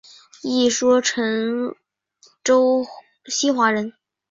[0.41, 1.75] 一说陈
[2.43, 2.83] 州
[3.27, 3.93] 西华人。